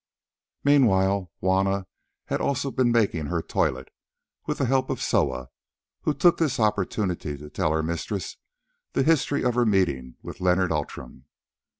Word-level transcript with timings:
Meanwhile 0.63 1.29
Juanna 1.41 1.85
had 2.25 2.41
also 2.41 2.71
been 2.71 2.91
making 2.91 3.27
her 3.27 3.39
toilet, 3.43 3.89
with 4.47 4.57
the 4.57 4.65
help 4.65 4.89
of 4.89 4.99
Soa, 4.99 5.49
who 6.05 6.15
took 6.15 6.37
this 6.39 6.59
opportunity 6.59 7.37
to 7.37 7.51
tell 7.51 7.71
her 7.71 7.83
mistress 7.83 8.37
the 8.93 9.03
history 9.03 9.43
of 9.43 9.53
her 9.53 9.63
meeting 9.63 10.15
with 10.23 10.41
Leonard 10.41 10.71
Outram. 10.73 11.25